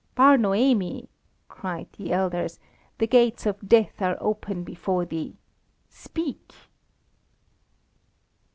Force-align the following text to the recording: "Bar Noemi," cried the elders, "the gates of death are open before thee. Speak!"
"Bar 0.15 0.35
Noemi," 0.35 1.09
cried 1.47 1.85
the 1.95 2.11
elders, 2.11 2.59
"the 2.97 3.05
gates 3.05 3.45
of 3.45 3.69
death 3.69 4.01
are 4.01 4.17
open 4.19 4.63
before 4.63 5.05
thee. 5.05 5.37
Speak!" 5.89 6.53